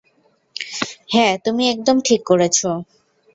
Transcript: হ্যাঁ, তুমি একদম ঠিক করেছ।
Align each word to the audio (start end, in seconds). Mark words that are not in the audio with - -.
হ্যাঁ, 1.09 1.33
তুমি 1.45 1.63
একদম 1.69 1.97
ঠিক 2.01 2.21
করেছ। 2.25 2.59